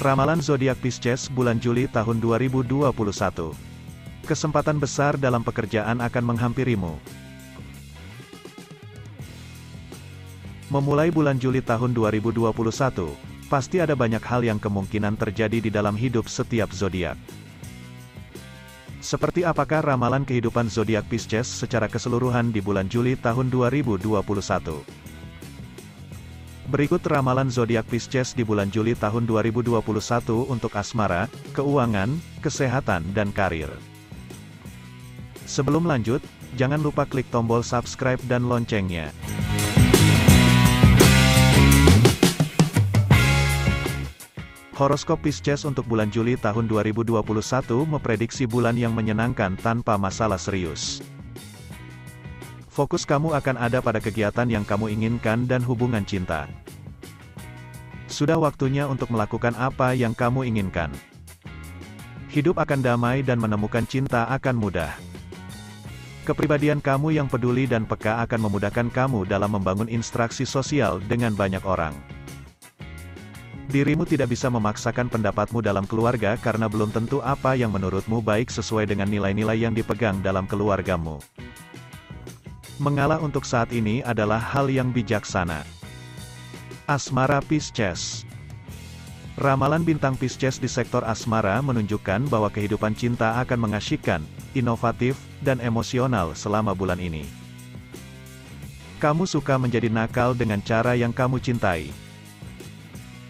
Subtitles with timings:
[0.00, 2.88] Ramalan zodiak Pisces bulan Juli tahun 2021.
[4.24, 6.96] Kesempatan besar dalam pekerjaan akan menghampirimu.
[10.72, 12.48] Memulai bulan Juli tahun 2021,
[13.52, 17.20] pasti ada banyak hal yang kemungkinan terjadi di dalam hidup setiap zodiak.
[19.04, 25.09] Seperti apakah ramalan kehidupan zodiak Pisces secara keseluruhan di bulan Juli tahun 2021?
[26.70, 29.82] Berikut ramalan zodiak Pisces di bulan Juli tahun 2021
[30.46, 32.14] untuk asmara, keuangan,
[32.46, 33.66] kesehatan dan karir.
[35.50, 36.22] Sebelum lanjut,
[36.54, 39.10] jangan lupa klik tombol subscribe dan loncengnya.
[44.78, 47.18] Horoskop Pisces untuk bulan Juli tahun 2021
[47.82, 51.02] memprediksi bulan yang menyenangkan tanpa masalah serius.
[52.70, 56.46] Fokus kamu akan ada pada kegiatan yang kamu inginkan dan hubungan cinta.
[58.20, 60.92] Sudah waktunya untuk melakukan apa yang kamu inginkan.
[62.28, 64.92] Hidup akan damai dan menemukan cinta akan mudah.
[66.28, 71.64] Kepribadian kamu yang peduli dan peka akan memudahkan kamu dalam membangun interaksi sosial dengan banyak
[71.64, 71.96] orang.
[73.72, 78.84] Dirimu tidak bisa memaksakan pendapatmu dalam keluarga karena belum tentu apa yang menurutmu baik sesuai
[78.84, 81.24] dengan nilai-nilai yang dipegang dalam keluargamu.
[82.76, 85.79] Mengalah untuk saat ini adalah hal yang bijaksana.
[86.90, 88.26] Asmara Pisces
[89.38, 94.18] Ramalan bintang Pisces di sektor asmara menunjukkan bahwa kehidupan cinta akan mengasyikkan,
[94.58, 97.22] inovatif, dan emosional selama bulan ini.
[98.98, 101.94] Kamu suka menjadi nakal dengan cara yang kamu cintai.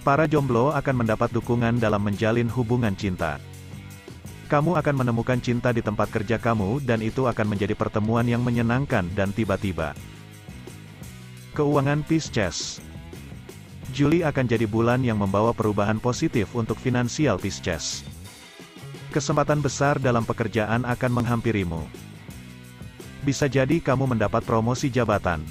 [0.09, 3.37] Para jomblo akan mendapat dukungan dalam menjalin hubungan cinta.
[4.49, 9.05] Kamu akan menemukan cinta di tempat kerja kamu dan itu akan menjadi pertemuan yang menyenangkan
[9.13, 9.93] dan tiba-tiba.
[11.53, 12.89] Keuangan Pisces
[13.91, 18.07] Juli akan jadi bulan yang membawa perubahan positif untuk finansial Pisces.
[19.11, 21.83] Kesempatan besar dalam pekerjaan akan menghampirimu.
[23.27, 25.43] Bisa jadi kamu mendapat promosi jabatan.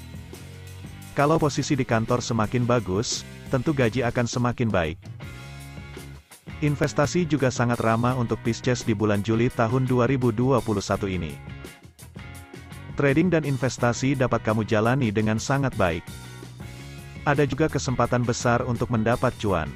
[1.12, 4.98] Kalau posisi di kantor semakin bagus, tentu gaji akan semakin baik.
[6.60, 10.60] Investasi juga sangat ramah untuk Pisces di bulan Juli tahun 2021
[11.08, 11.32] ini.
[13.00, 16.04] Trading dan investasi dapat kamu jalani dengan sangat baik.
[17.28, 19.68] Ada juga kesempatan besar untuk mendapat cuan.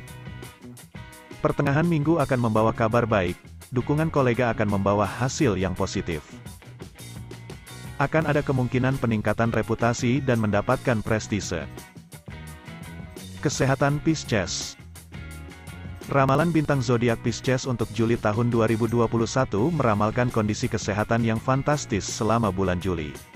[1.45, 3.37] Pertengahan minggu akan membawa kabar baik,
[3.69, 6.25] dukungan kolega akan membawa hasil yang positif.
[8.01, 11.69] Akan ada kemungkinan peningkatan reputasi dan mendapatkan prestise.
[13.45, 14.81] Kesehatan Pisces
[16.09, 19.05] Ramalan bintang zodiak Pisces untuk Juli tahun 2021
[19.69, 23.34] meramalkan kondisi kesehatan yang fantastis selama bulan Juli.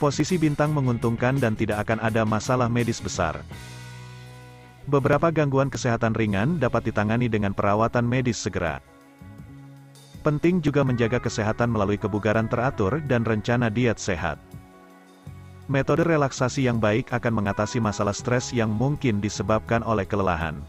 [0.00, 3.44] Posisi bintang menguntungkan dan tidak akan ada masalah medis besar.
[4.88, 8.80] Beberapa gangguan kesehatan ringan dapat ditangani dengan perawatan medis segera.
[10.24, 14.40] Penting juga menjaga kesehatan melalui kebugaran teratur dan rencana diet sehat.
[15.68, 20.64] Metode relaksasi yang baik akan mengatasi masalah stres yang mungkin disebabkan oleh kelelahan.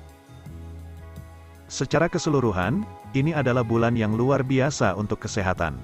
[1.72, 2.84] Secara keseluruhan,
[3.16, 5.80] ini adalah bulan yang luar biasa untuk kesehatan.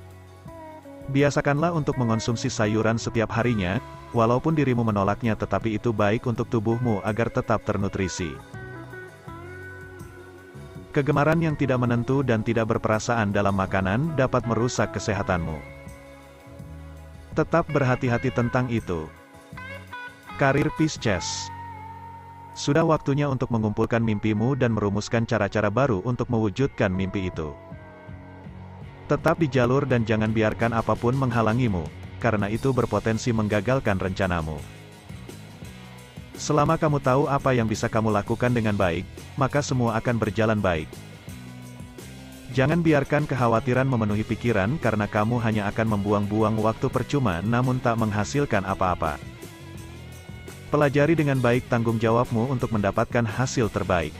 [1.08, 3.80] Biasakanlah untuk mengonsumsi sayuran setiap harinya,
[4.12, 8.36] walaupun dirimu menolaknya tetapi itu baik untuk tubuhmu agar tetap ternutrisi.
[10.92, 15.56] Kegemaran yang tidak menentu dan tidak berperasaan dalam makanan dapat merusak kesehatanmu.
[17.38, 19.06] Tetap berhati-hati tentang itu.
[20.42, 21.48] Karir Pisces
[22.58, 27.54] sudah waktunya untuk mengumpulkan mimpimu dan merumuskan cara-cara baru untuk mewujudkan mimpi itu.
[29.08, 31.88] Tetap di jalur dan jangan biarkan apa pun menghalangimu,
[32.20, 34.60] karena itu berpotensi menggagalkan rencanamu.
[36.36, 39.08] Selama kamu tahu apa yang bisa kamu lakukan dengan baik,
[39.40, 40.92] maka semua akan berjalan baik.
[42.52, 48.68] Jangan biarkan kekhawatiran memenuhi pikiran karena kamu hanya akan membuang-buang waktu percuma namun tak menghasilkan
[48.68, 49.16] apa-apa.
[50.68, 54.12] Pelajari dengan baik tanggung jawabmu untuk mendapatkan hasil terbaik.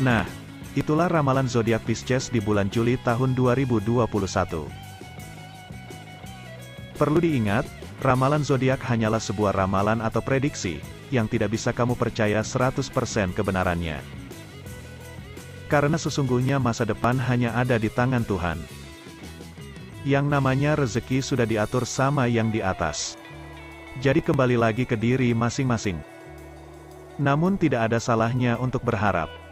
[0.00, 0.24] Nah,
[0.74, 4.06] itulah ramalan zodiak Pisces di bulan Juli tahun 2021.
[6.94, 7.66] Perlu diingat,
[8.02, 10.78] ramalan zodiak hanyalah sebuah ramalan atau prediksi
[11.10, 12.90] yang tidak bisa kamu percaya 100%
[13.34, 13.98] kebenarannya.
[15.70, 18.58] Karena sesungguhnya masa depan hanya ada di tangan Tuhan.
[20.04, 23.16] Yang namanya rezeki sudah diatur sama yang di atas.
[24.02, 25.96] Jadi kembali lagi ke diri masing-masing.
[27.18, 29.43] Namun tidak ada salahnya untuk berharap.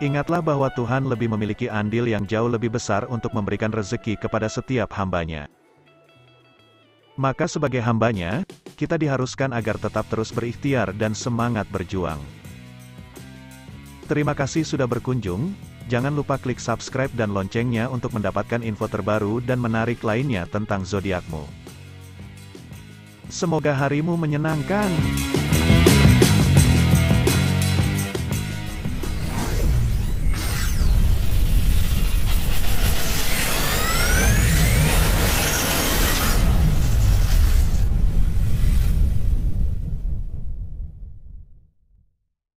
[0.00, 4.88] Ingatlah bahwa Tuhan lebih memiliki andil yang jauh lebih besar untuk memberikan rezeki kepada setiap
[4.96, 5.44] hambanya.
[7.20, 8.48] Maka sebagai hambanya,
[8.80, 12.16] kita diharuskan agar tetap terus berikhtiar dan semangat berjuang.
[14.08, 15.52] Terima kasih sudah berkunjung,
[15.92, 21.44] jangan lupa klik subscribe dan loncengnya untuk mendapatkan info terbaru dan menarik lainnya tentang zodiakmu.
[23.28, 24.88] Semoga harimu menyenangkan.